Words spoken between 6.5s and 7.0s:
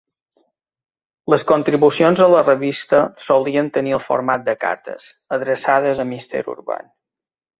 Urban".